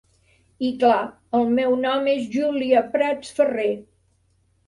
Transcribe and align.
I 0.67 0.69
clar, 0.83 1.03
el 1.39 1.51
meu 1.57 1.75
nom 1.83 2.09
és 2.13 2.25
Júlia 2.37 2.81
Prats 2.95 3.31
Ferrer. 3.41 3.69